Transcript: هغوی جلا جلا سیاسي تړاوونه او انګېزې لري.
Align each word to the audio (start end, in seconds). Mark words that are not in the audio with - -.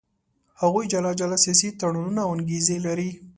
هغوی 0.61 0.85
جلا 0.93 1.11
جلا 1.19 1.37
سیاسي 1.45 1.69
تړاوونه 1.79 2.19
او 2.25 2.29
انګېزې 2.35 2.77
لري. 2.85 3.09